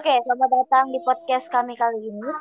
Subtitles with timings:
[0.00, 2.32] Oke, selamat datang di podcast kami kali ini.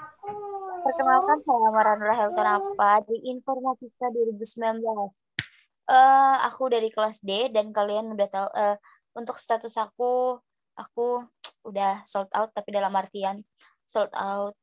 [0.79, 4.79] Perkenalkan saya Maranura Helton apa di Informatika 2019.
[4.79, 8.79] Uh, aku dari kelas D dan kalian udah tahu uh,
[9.11, 10.39] untuk status aku
[10.79, 11.27] aku
[11.67, 13.43] udah sold out tapi dalam artian
[13.83, 14.55] sold out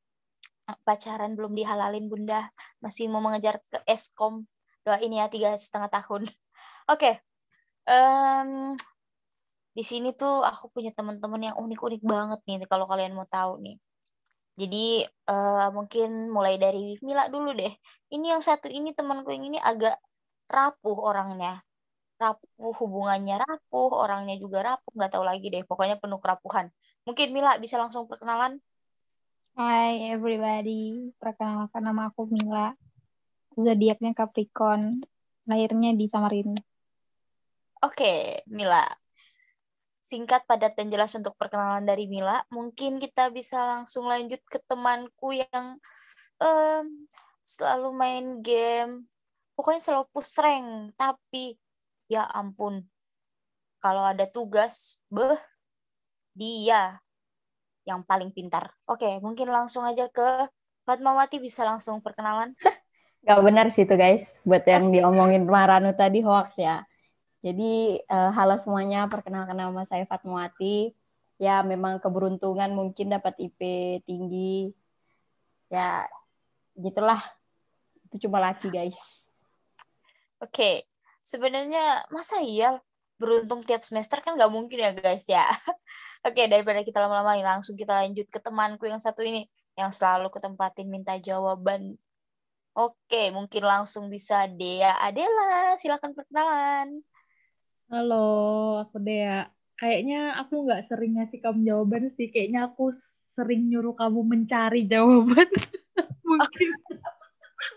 [0.88, 2.48] pacaran belum dihalalin bunda
[2.80, 4.48] masih mau mengejar ke eskom
[4.88, 6.24] doain ya tiga setengah tahun
[6.88, 7.20] oke okay.
[7.92, 8.72] um,
[9.76, 13.76] di sini tuh aku punya teman-teman yang unik-unik banget nih kalau kalian mau tahu nih.
[14.56, 17.68] Jadi uh, mungkin mulai dari Mila dulu deh.
[18.08, 20.00] Ini yang satu ini temanku yang ini agak
[20.48, 21.60] rapuh orangnya.
[22.16, 25.60] Rapuh hubungannya rapuh, orangnya juga rapuh, nggak tahu lagi deh.
[25.68, 26.72] Pokoknya penuh kerapuhan.
[27.04, 28.56] Mungkin Mila bisa langsung perkenalan.
[29.60, 32.72] Hai everybody, perkenalkan nama aku Mila.
[33.60, 35.04] Zodiaknya Capricorn,
[35.44, 36.64] lahirnya di Samarinda.
[37.84, 38.88] Oke, Mila
[40.06, 42.46] singkat, padat, dan jelas untuk perkenalan dari Mila.
[42.54, 45.82] Mungkin kita bisa langsung lanjut ke temanku yang
[46.38, 46.86] um,
[47.42, 49.10] selalu main game.
[49.58, 50.94] Pokoknya selalu push rank.
[50.94, 51.58] Tapi,
[52.06, 52.86] ya ampun.
[53.82, 55.38] Kalau ada tugas, beh,
[56.38, 57.02] dia
[57.82, 58.70] yang paling pintar.
[58.86, 60.46] Oke, mungkin langsung aja ke
[60.86, 62.54] Fatmawati bisa langsung perkenalan.
[63.26, 64.38] Gak benar sih itu guys.
[64.46, 66.86] Buat yang diomongin Maranu tadi hoax ya
[67.46, 70.90] jadi uh, halo semuanya, perkenalkan nama saya Fatmawati.
[71.38, 73.60] Ya memang keberuntungan mungkin dapat IP
[74.02, 74.74] tinggi.
[75.70, 76.10] Ya
[76.74, 77.22] gitulah.
[78.10, 79.30] Itu cuma laki guys.
[80.42, 80.74] Oke, okay.
[81.22, 82.82] sebenarnya masa iya
[83.14, 85.46] beruntung tiap semester kan nggak mungkin ya guys ya.
[86.26, 89.46] Oke, okay, daripada kita lama-lama langsung kita lanjut ke temanku yang satu ini
[89.78, 91.94] yang selalu ketempatin minta jawaban.
[92.74, 97.06] Oke, mungkin langsung bisa Dea Adela, silakan perkenalan.
[97.86, 99.46] Halo, aku Dea.
[99.78, 102.26] Kayaknya aku nggak sering ngasih kamu jawaban sih.
[102.34, 102.90] Kayaknya aku
[103.30, 105.46] sering nyuruh kamu mencari jawaban.
[106.26, 106.70] Mungkin.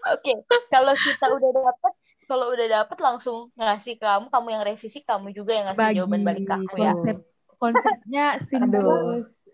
[0.10, 0.36] Oke, okay.
[0.74, 1.94] kalau kita udah dapat,
[2.26, 5.98] kalau udah dapat langsung ngasih ke kamu, kamu yang revisi, kamu juga yang ngasih Bagi
[6.02, 6.94] jawaban balik ke aku ya.
[6.98, 7.18] Konsep,
[7.62, 8.90] konsepnya simpel.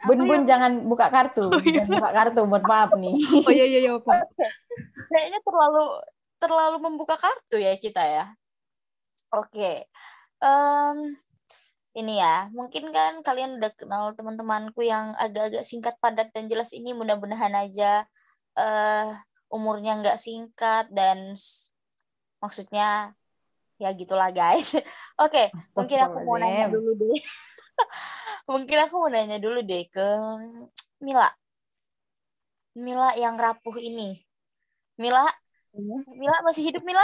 [0.07, 0.55] Bun bun ya?
[0.55, 1.83] jangan buka kartu, oh, iya.
[1.83, 3.15] jangan buka kartu, mohon maaf nih.
[3.43, 4.21] Oh iya iya iya Pak.
[5.11, 5.83] Kayaknya terlalu
[6.39, 8.25] terlalu membuka kartu ya kita ya.
[9.33, 9.49] Oke.
[9.51, 9.75] Okay
[10.41, 10.97] um,
[11.95, 16.91] ini ya, mungkin kan kalian udah kenal teman-temanku yang agak-agak singkat, padat, dan jelas ini
[16.91, 18.03] mudah-mudahan aja
[18.59, 19.15] uh,
[19.47, 21.31] umurnya nggak singkat dan
[22.43, 23.15] maksudnya
[23.79, 24.75] ya gitulah guys.
[25.23, 25.45] Oke, okay,
[25.75, 27.19] mungkin aku mau nanya dulu deh.
[28.51, 30.07] mungkin aku mau nanya dulu deh ke
[30.99, 31.31] Mila.
[32.75, 34.19] Mila yang rapuh ini.
[34.99, 35.23] Mila,
[35.75, 35.97] iya.
[36.11, 37.03] Mila masih hidup Mila?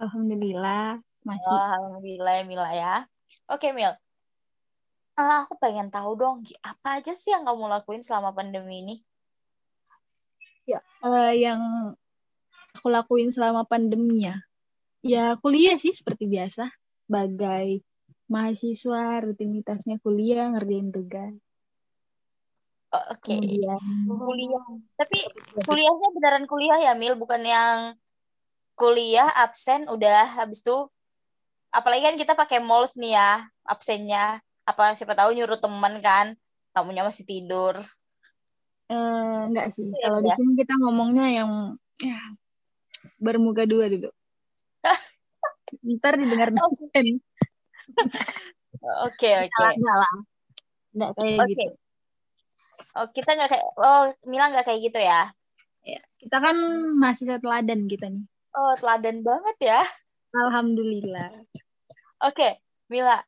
[0.00, 1.00] Alhamdulillah.
[1.24, 1.52] Masih.
[1.52, 2.94] Oh, alhamdulillah ya Mila ya.
[3.50, 3.92] Oke Mil.
[5.20, 8.96] Uh, aku pengen tahu dong, apa aja sih yang kamu lakuin selama pandemi ini?
[10.64, 11.60] Ya, uh, yang
[12.72, 14.40] aku lakuin selama pandemi ya.
[15.04, 16.72] Ya kuliah sih seperti biasa.
[17.04, 17.84] Sebagai
[18.30, 21.34] mahasiswa, rutinitasnya kuliah, ngerjain tugas.
[22.90, 23.34] Oh, Oke.
[23.34, 23.38] Okay.
[23.38, 24.64] Kemudian kuliah.
[24.96, 25.18] Tapi
[25.68, 27.78] kuliahnya beneran kuliah ya, Mil, bukan yang
[28.78, 30.88] kuliah absen udah habis tuh
[31.70, 34.42] apalagi kan kita pakai malls nih ya absennya.
[34.66, 36.34] Apa siapa tahu nyuruh teman kan
[36.70, 37.78] kamunya masih tidur.
[38.90, 39.86] Uh, enggak sih.
[39.86, 41.50] Ya, kalau di sini kita ngomongnya yang
[42.02, 42.18] ya,
[43.22, 44.10] bermuka dua dulu
[45.98, 47.22] ntar didengar dosen
[49.06, 49.60] oke oke.
[49.76, 50.14] enggak lah.
[50.90, 51.48] Enggak kayak okay.
[51.54, 51.64] gitu.
[52.98, 55.30] Oh kita nggak kayak oh Mila nggak kayak gitu ya?
[55.86, 56.56] Ya kita kan
[56.98, 58.24] mahasiswa teladan kita nih.
[58.56, 59.80] Oh teladan banget ya
[60.30, 61.42] Alhamdulillah.
[62.22, 63.18] Oke, Mila,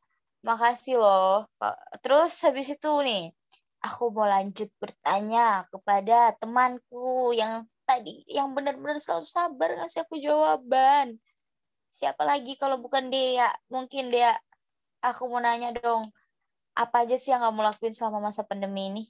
[0.47, 1.51] makasih loh.
[1.99, 3.35] Terus habis itu nih,
[3.83, 11.19] aku mau lanjut bertanya kepada temanku yang tadi yang benar-benar selalu sabar ngasih aku jawaban.
[11.91, 13.50] Siapa lagi kalau bukan dia?
[13.67, 14.38] Mungkin dia.
[15.03, 16.15] Aku mau nanya dong,
[16.79, 19.03] apa aja sih yang kamu lakuin selama masa pandemi ini?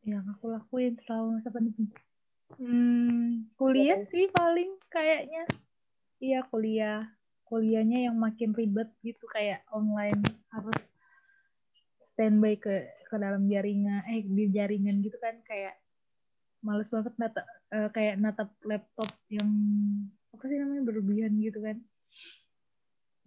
[0.00, 1.92] Yang aku lakuin selama masa pandemi?
[2.56, 4.08] Hmm, kuliah iya.
[4.08, 5.44] sih paling kayaknya
[6.22, 7.10] iya kuliah.
[7.50, 10.22] Kuliahnya yang makin ribet gitu kayak online
[10.54, 10.94] harus
[12.14, 15.76] standby ke ke dalam jaringan eh di jaringan gitu kan kayak
[16.64, 17.42] males banget nata
[17.74, 19.50] uh, kayak natap laptop yang
[20.32, 21.76] apa sih namanya berlebihan gitu kan.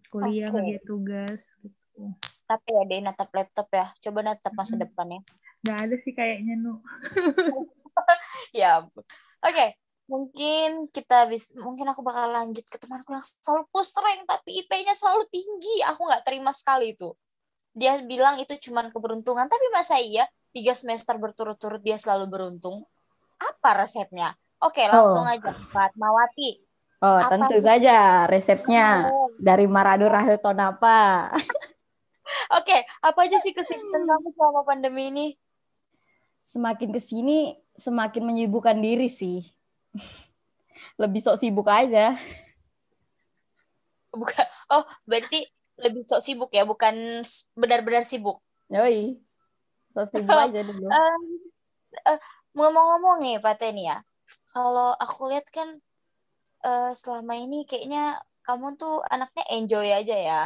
[0.09, 0.55] Kuliah okay.
[0.55, 2.15] ngerjain tugas gitu.
[2.47, 3.93] Tapi ya deh natap laptop ya?
[3.99, 4.83] Coba natap masa hmm.
[4.87, 5.21] depan ya
[5.65, 6.77] nggak ada sih kayaknya nu.
[8.51, 9.01] Ya oke
[9.39, 14.61] okay mungkin kita bisa mungkin aku bakal lanjut ke temanku yang selalu push rank tapi
[14.61, 17.09] IP-nya selalu tinggi aku nggak terima sekali itu
[17.73, 20.23] dia bilang itu cuma keberuntungan tapi masa iya
[20.53, 22.85] tiga semester berturut-turut dia selalu beruntung
[23.35, 24.31] apa resepnya
[24.61, 25.33] oke langsung Oh.
[25.33, 26.61] aja Fatmawati
[27.03, 27.65] Oh, Apa tentu sih?
[27.67, 29.27] saja resepnya Oh.
[29.37, 31.27] dari Marado Rahilton apa?
[32.57, 35.27] oke apa aja sih kesibukan kamu selama pandemi ini
[36.45, 39.41] Semakin ke sini semakin menyibukkan diri sih.
[41.01, 42.17] Lebih sok sibuk aja.
[44.15, 45.43] bukan oh berarti
[45.75, 46.95] lebih sok sibuk ya bukan
[47.51, 48.39] benar-benar sibuk
[48.73, 49.21] Yoi.
[49.93, 50.89] Sok sibuk aja dulu.
[50.89, 51.23] Em,
[52.09, 52.19] eh,
[52.57, 54.01] ngomong-ngomong nih Pak Teni ya,
[54.49, 55.77] kalau aku lihat kan
[56.65, 60.41] eh, selama ini kayaknya kamu tuh anaknya enjoy aja ya,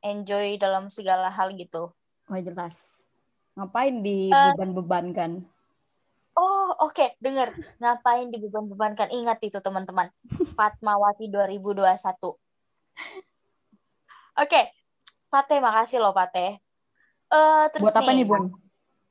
[0.00, 1.92] enjoy dalam segala hal gitu.
[2.30, 3.04] Oh, jelas.
[3.58, 5.44] Ngapain dibeban-bebankan?
[6.38, 9.10] Oh oke, denger ngapain dibeban-bebankan?
[9.10, 10.08] Ingat itu teman-teman,
[10.56, 11.90] Fatmawati 2021.
[14.40, 14.62] Oke,
[15.30, 16.62] Fate makasih loh Fate.
[17.30, 18.50] Eh terus Buat apa nih, Bun?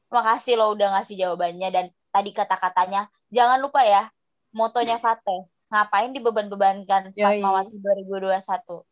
[0.09, 4.09] Makasih lo udah ngasih jawabannya dan tadi kata-katanya jangan lupa ya
[4.57, 7.13] motonya Fateh ngapain dibeban-bebankan.
[7.13, 8.89] Fatmawati 2021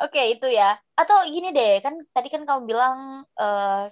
[0.00, 3.84] Oke itu ya atau gini deh kan tadi kan kamu bilang eh,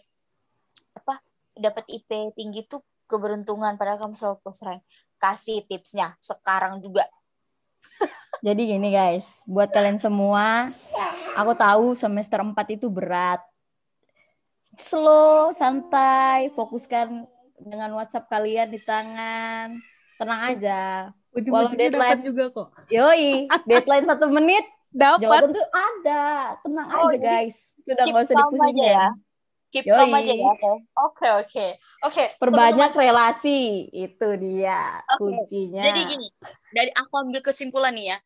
[0.96, 1.14] apa
[1.52, 4.84] dapat IP tinggi tuh keberuntungan padahal kamu selalu plus rank
[5.16, 7.08] kasih tipsnya sekarang juga
[8.38, 10.70] Jadi gini guys, buat kalian semua,
[11.32, 13.38] aku tahu semester 4 itu berat.
[14.76, 17.26] Slow, santai, fokuskan
[17.58, 19.74] dengan WhatsApp kalian di tangan.
[20.14, 21.10] Tenang aja.
[21.30, 22.68] Walau Ujung-ujungnya dapat deadline- juga kok.
[22.88, 24.62] Yoi, deadline satu menit,
[24.94, 25.18] Dapat.
[25.20, 26.24] jawaban tuh ada.
[26.60, 27.74] Tenang Oh, aja guys.
[27.80, 28.86] Sudah nggak usah dipusingin.
[28.88, 29.06] ya.
[29.72, 29.96] Keep Yoi.
[29.96, 30.52] calm aja ya
[31.06, 31.66] oke oke
[32.06, 35.82] oke Perbanyak relasi, itu dia Oke, kuncinya.
[35.82, 36.26] Jadi gini,
[36.68, 38.18] dari aku ambil kesimpulan nih ya.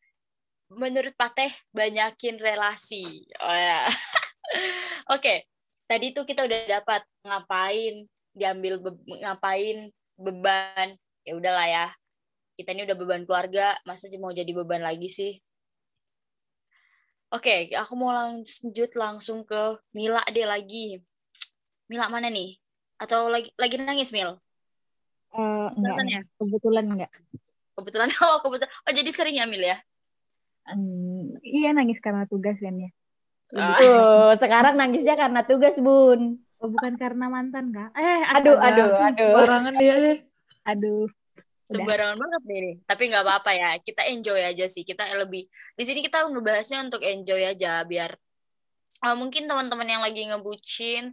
[0.73, 3.29] Menurut Pateh banyakin relasi.
[3.45, 3.87] Oh ya.
[5.15, 5.47] Oke,
[5.87, 10.89] tadi tuh kita udah dapat ngapain diambil be- ngapain beban.
[11.23, 11.87] Ya udahlah ya.
[12.57, 15.33] Kita ini udah beban keluarga, masa mau jadi beban lagi sih?
[17.33, 21.01] Oke, aku mau lanjut langsung ke Mila deh lagi.
[21.93, 22.57] Mila mana nih?
[22.97, 24.41] Atau lagi lagi nangis Mil?
[25.37, 26.21] Eh, enggak, Kebetulan ya?
[26.41, 27.11] kebetulan enggak.
[27.77, 28.73] Kebetulan oh kebetulan.
[28.89, 29.77] Oh jadi sering ya Mil ya?
[30.65, 32.91] Hmm, iya nangis karena tugas kan ya.
[33.53, 33.77] Ah.
[33.77, 36.41] Tuh, sekarang nangisnya karena tugas, Bun.
[36.63, 37.91] Oh, bukan karena mantan kak?
[37.99, 39.35] Eh, Aduh, aduh, aduh.
[39.37, 40.19] Barangan dia deh.
[40.63, 41.11] Aduh,
[41.69, 41.75] udah.
[41.75, 42.73] sembarangan banget deh ini.
[42.87, 43.71] Tapi nggak apa-apa ya.
[43.83, 44.87] Kita enjoy aja sih.
[44.87, 45.43] Kita lebih
[45.77, 48.15] di sini kita ngebahasnya untuk enjoy aja biar
[49.03, 51.11] eh, mungkin teman-teman yang lagi ngebucin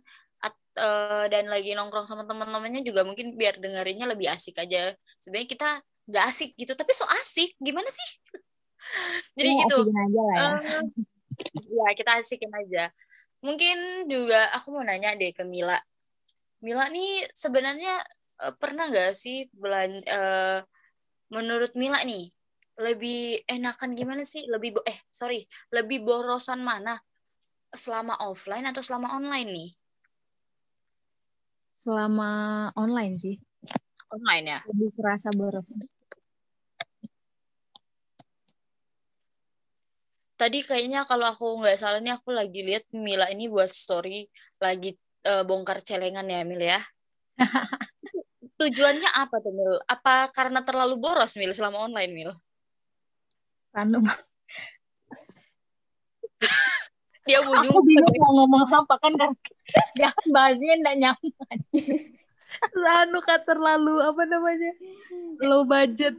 [0.79, 4.95] eh, dan lagi nongkrong sama teman-temannya juga mungkin biar dengerinnya lebih asik aja.
[5.19, 5.69] Sebenarnya kita
[6.09, 7.53] nggak asik gitu, tapi so asik.
[7.59, 8.09] Gimana sih?
[9.37, 9.77] Jadi Ya, gitu.
[9.83, 10.49] asikin aja lah ya.
[10.49, 10.85] Eh,
[11.69, 12.83] ya kita asikin aja.
[13.43, 15.79] Mungkin juga aku mau nanya deh ke Mila.
[16.63, 17.93] Mila nih sebenarnya
[18.43, 20.59] eh, pernah nggak sih belan eh,
[21.31, 22.27] menurut Mila nih
[22.79, 24.47] lebih enakan gimana sih?
[24.47, 25.43] Lebih eh sorry
[25.75, 26.99] lebih borosan mana
[27.75, 29.69] selama offline atau selama online nih?
[31.79, 32.31] Selama
[32.75, 33.35] online sih,
[34.11, 34.59] Online ya.
[34.67, 35.63] lebih kerasa boros.
[40.35, 44.27] Tadi kayaknya kalau aku nggak salah nih aku lagi lihat Mila ini buat story
[44.59, 46.83] lagi eh, bongkar celengan ya Mil ya.
[48.59, 49.79] Tujuannya apa tuh Mil?
[49.87, 52.31] Apa karena terlalu boros Mil selama online Mil?
[53.71, 54.03] Random.
[57.27, 59.31] Dia Aku bunyi bingung mau ngomong apa kan kan.
[59.99, 61.57] Jangan bahasnya enggak nyaman.
[62.75, 64.71] Anu kak terlalu apa namanya?
[65.43, 66.15] Low budget.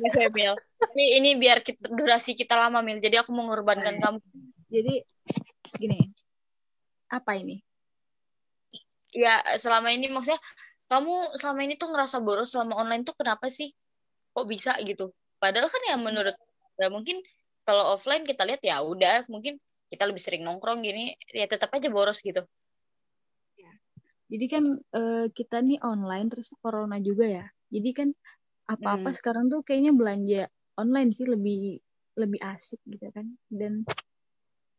[0.00, 0.54] Oke, Mil.
[0.78, 3.02] Tapi ini biar kita, durasi kita lama Mil.
[3.02, 4.20] Jadi aku mau mengorbankan kamu.
[4.70, 4.94] Jadi
[5.76, 6.00] gini.
[7.10, 7.60] Apa ini?
[9.14, 10.42] Ya selama ini maksudnya
[10.90, 13.70] kamu selama ini tuh ngerasa boros selama online tuh kenapa sih?
[14.34, 15.14] Kok bisa gitu?
[15.38, 16.34] Padahal kan ya menurut
[16.74, 17.22] ya mungkin
[17.64, 19.56] kalau offline kita lihat ya udah mungkin
[19.88, 22.44] kita lebih sering nongkrong gini ya tetap aja boros gitu.
[24.24, 24.64] Jadi kan
[24.96, 27.46] eh, kita nih online terus corona juga ya.
[27.68, 28.08] Jadi kan
[28.64, 29.16] apa-apa Hmm.
[29.20, 30.42] sekarang tuh kayaknya belanja
[30.80, 31.78] online sih lebih
[32.16, 33.36] lebih asik gitu kan.
[33.52, 33.84] Dan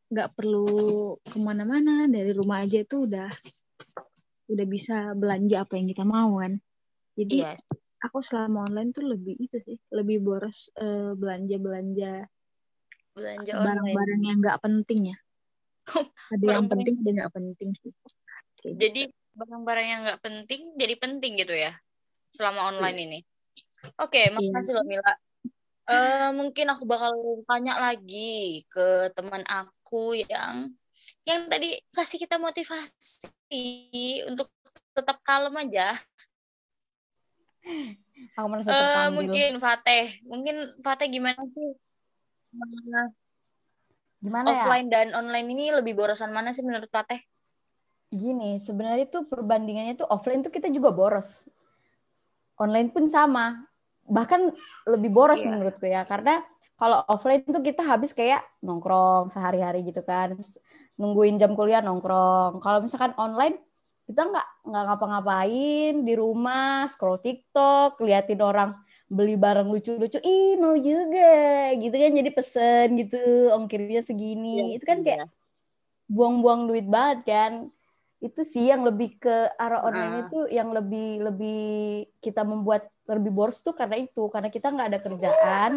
[0.10, 3.30] nggak perlu ke mana-mana dari rumah aja tuh udah
[4.46, 6.58] udah bisa belanja apa yang kita mau kan.
[7.16, 7.56] Jadi Iya.
[8.04, 12.35] aku selama online tuh lebih itu sih, lebih boros eh, belanja-belanja Belanja
[13.16, 13.42] online.
[13.48, 15.18] barang-barang yang nggak penting ya.
[16.36, 17.92] Ada yang penting, ada yang nggak penting sih.
[18.66, 18.74] Gitu.
[18.82, 19.02] Jadi
[19.38, 21.72] barang-barang yang nggak penting jadi penting gitu ya
[22.34, 23.20] selama online ini.
[24.02, 25.14] Oke, makasih loh Mila.
[25.86, 27.14] Uh, mungkin aku bakal
[27.46, 30.74] tanya lagi ke teman aku yang
[31.30, 34.50] yang tadi kasih kita motivasi untuk
[34.98, 35.94] tetap kalem aja.
[38.34, 41.78] Aku merasa uh, mungkin Fateh, mungkin Fateh gimana sih?
[44.24, 44.56] Gimana ya?
[44.56, 44.94] Offline ya?
[44.94, 47.22] dan online ini lebih borosan mana sih menurut Fateh?
[48.10, 51.46] Gini, sebenarnya tuh perbandingannya tuh offline tuh kita juga boros.
[52.56, 53.66] Online pun sama.
[54.06, 54.42] Bahkan
[54.96, 55.50] lebih boros yeah.
[55.50, 56.46] menurutku ya, karena
[56.76, 60.36] kalau offline tuh kita habis kayak nongkrong sehari-hari gitu kan
[61.00, 63.60] nungguin jam kuliah nongkrong kalau misalkan online
[64.06, 68.78] kita nggak nggak ngapa-ngapain di rumah scroll TikTok liatin orang
[69.10, 70.22] beli barang lucu-lucu.
[70.22, 71.74] Ih mau juga.
[71.78, 74.62] Gitu kan jadi pesen gitu ongkirnya segini.
[74.62, 75.30] Ya, itu kan kayak
[76.10, 77.54] buang-buang duit banget kan.
[78.22, 80.22] Itu sih yang lebih ke arah online uh.
[80.26, 81.62] itu yang lebih lebih
[82.22, 84.30] kita membuat lebih boros tuh karena itu.
[84.30, 85.72] Karena kita nggak ada kerjaan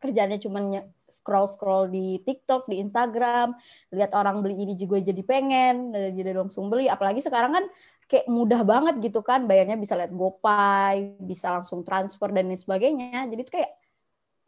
[0.00, 0.64] kerjanya cuma
[1.12, 3.52] scroll scroll di TikTok, di Instagram,
[3.92, 6.88] lihat orang beli ini juga jadi pengen, jadi langsung beli.
[6.88, 7.64] Apalagi sekarang kan
[8.10, 13.28] kayak mudah banget gitu kan, bayarnya bisa lihat GoPay, bisa langsung transfer dan lain sebagainya.
[13.28, 13.70] Jadi itu kayak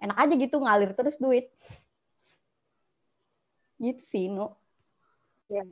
[0.02, 1.46] enak aja gitu ngalir terus duit.
[3.78, 4.54] Gitu sih, Nu.
[5.46, 5.62] Ya.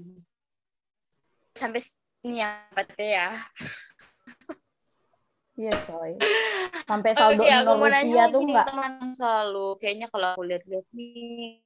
[1.57, 2.63] Sampai sini ya,
[2.99, 3.49] ya.
[5.61, 6.12] Iya coy.
[6.88, 8.67] Sampai saldo okay, nol rupiah tuh enggak.
[8.73, 11.61] teman selalu kayaknya kalau aku lihat-lihat nih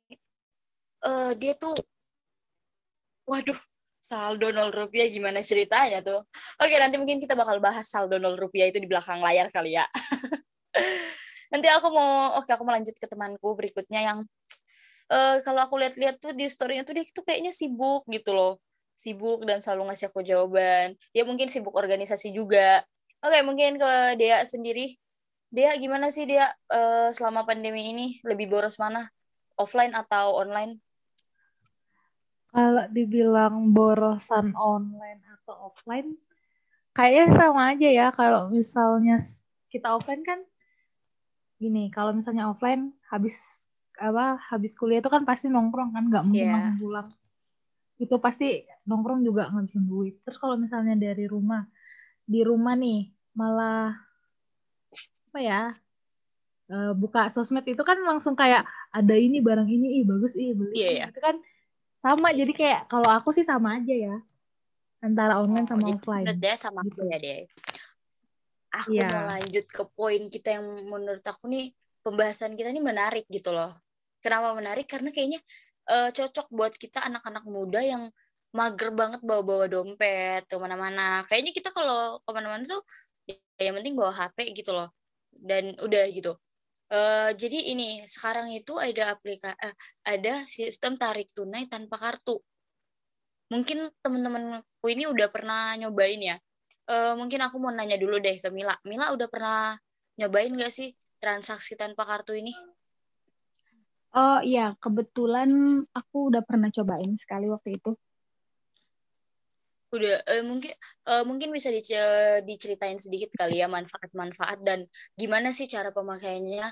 [1.06, 1.78] uh, dia tuh
[3.30, 3.56] waduh
[4.02, 6.26] saldo nol rupiah gimana ceritanya tuh.
[6.58, 9.86] Oke, nanti mungkin kita bakal bahas saldo nol rupiah itu di belakang layar kali ya.
[11.54, 14.18] nanti aku mau oke aku mau lanjut ke temanku berikutnya yang
[15.06, 18.58] uh, kalau aku lihat-lihat tuh di storynya tuh dia tuh kayaknya sibuk gitu loh
[18.98, 22.82] sibuk dan selalu ngasih aku jawaban dia mungkin sibuk organisasi juga
[23.24, 25.00] Oke, mungkin ke Dea sendiri.
[25.48, 29.08] Dea gimana sih dia uh, selama pandemi ini lebih boros mana?
[29.56, 30.76] Offline atau online?
[32.52, 36.20] Kalau dibilang borosan online atau offline,
[36.92, 38.06] kayaknya sama aja ya.
[38.12, 39.24] Kalau misalnya
[39.72, 40.44] kita offline kan
[41.56, 43.64] gini, kalau misalnya offline habis
[43.94, 46.74] apa habis kuliah itu kan pasti nongkrong kan nggak mungkin yeah.
[46.82, 47.08] pulang
[48.02, 51.62] itu pasti nongkrong juga ngabisin duit terus kalau misalnya dari rumah
[52.26, 53.98] di rumah nih malah
[55.30, 55.62] apa ya
[56.70, 58.64] uh, buka sosmed itu kan langsung kayak
[58.94, 61.08] ada ini barang ini ih bagus ih beli yeah, yeah.
[61.10, 61.36] itu kan
[61.98, 64.16] sama jadi kayak kalau aku sih sama aja ya
[65.04, 66.24] antara online sama oh, offline.
[66.24, 67.04] Menurut dia sama gitu.
[67.04, 67.44] ya deh.
[68.74, 69.12] Aku yeah.
[69.12, 73.76] mau lanjut ke poin kita yang menurut aku nih pembahasan kita ini menarik gitu loh.
[74.24, 74.88] Kenapa menarik?
[74.88, 75.38] Karena kayaknya
[75.92, 78.08] uh, cocok buat kita anak-anak muda yang
[78.56, 81.22] mager banget bawa-bawa dompet ke mana-mana.
[81.28, 82.80] Kayaknya kita kalau ke mana-mana tuh
[83.58, 84.90] yang penting bawa HP gitu loh.
[85.30, 86.34] Dan udah gitu.
[86.92, 92.38] Uh, jadi ini sekarang itu ada aplikasi uh, ada sistem tarik tunai tanpa kartu.
[93.50, 96.36] Mungkin teman-temanku ini udah pernah nyobain ya.
[96.84, 98.76] Uh, mungkin aku mau nanya dulu deh ke Mila.
[98.84, 99.74] Mila udah pernah
[100.20, 102.52] nyobain gak sih transaksi tanpa kartu ini?
[104.14, 107.98] Oh iya, kebetulan aku udah pernah cobain sekali waktu itu
[109.94, 110.74] udah uh, mungkin
[111.06, 111.70] uh, mungkin bisa
[112.42, 114.84] diceritain sedikit kali ya manfaat-manfaat dan
[115.14, 116.66] gimana sih cara pemakaiannya?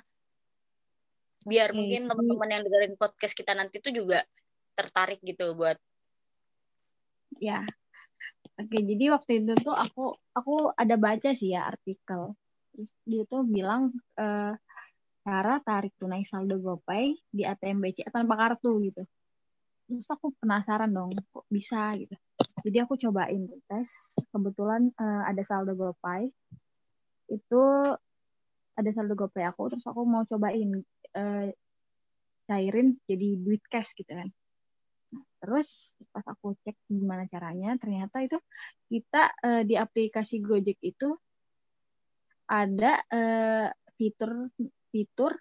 [1.46, 1.78] Biar hmm.
[1.78, 4.26] mungkin teman-teman yang dengerin podcast kita nanti tuh juga
[4.74, 5.78] tertarik gitu buat
[7.38, 7.62] ya.
[8.58, 12.34] Oke jadi waktu itu tuh aku aku ada baca sih ya artikel.
[12.72, 14.52] Terus dia tuh bilang uh,
[15.22, 19.02] cara tarik tunai saldo GoPay di ATM BCA tanpa kartu gitu.
[19.86, 22.16] Terus aku penasaran dong kok bisa gitu
[22.62, 24.16] jadi aku cobain tes.
[24.30, 26.30] Kebetulan uh, ada saldo GoPay.
[27.30, 27.62] Itu
[28.72, 30.80] ada saldo GoPay aku terus aku mau cobain
[31.18, 31.46] uh,
[32.46, 34.30] cairin jadi duit cash gitu kan.
[35.42, 35.68] Terus
[36.14, 38.38] pas aku cek gimana caranya ternyata itu
[38.88, 41.18] kita uh, di aplikasi Gojek itu
[42.46, 44.48] ada uh, fitur
[44.94, 45.34] fitur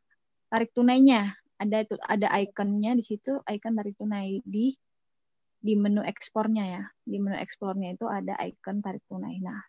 [0.50, 1.38] tarik tunainya.
[1.62, 4.74] Ada itu ada ikonnya di situ icon tarik tunai di
[5.62, 6.84] di menu ekspornya ya.
[7.06, 9.38] Di menu ekspornya itu ada icon tarik tunai.
[9.40, 9.62] Nah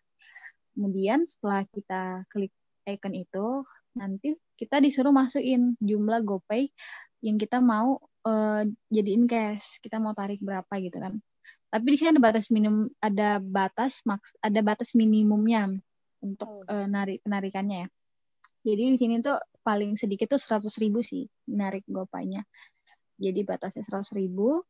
[0.73, 2.51] kemudian setelah kita klik
[2.89, 3.61] icon itu
[3.93, 6.73] nanti kita disuruh masukin jumlah GoPay
[7.23, 9.79] yang kita mau uh, jadiin cash.
[9.79, 11.21] Kita mau tarik berapa gitu kan.
[11.73, 15.73] Tapi di sini ada batas minimum ada batas maks ada batas minimumnya
[16.21, 17.89] untuk uh, narik penarikannya ya.
[18.63, 22.45] Jadi di sini tuh paling sedikit tuh seratus ribu sih narik gopaynya.
[23.19, 24.63] Jadi batasnya seratus ribu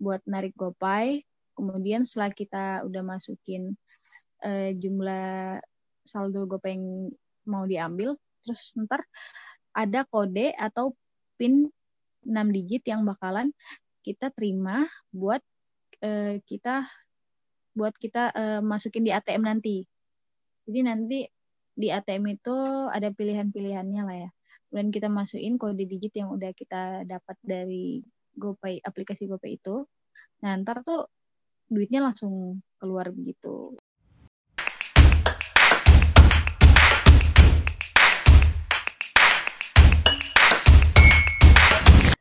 [0.00, 1.22] buat narik gopay.
[1.54, 3.78] Kemudian setelah kita udah masukin
[4.42, 5.62] uh, jumlah
[6.02, 7.14] saldo gopay yang
[7.46, 9.04] mau diambil, terus ntar
[9.74, 10.94] ada kode atau
[11.38, 11.68] PIN
[12.24, 13.52] 6 digit yang bakalan
[14.04, 15.40] kita terima buat
[16.04, 16.88] uh, kita
[17.74, 19.82] buat kita uh, masukin di ATM nanti.
[20.64, 21.18] Jadi nanti
[21.74, 22.54] di ATM itu
[22.88, 24.30] ada pilihan-pilihannya lah ya.
[24.70, 29.86] Kemudian kita masukin kode digit yang udah kita dapat dari GoPay aplikasi GoPay itu.
[30.42, 31.08] Nah, ntar tuh
[31.70, 33.74] duitnya langsung keluar begitu.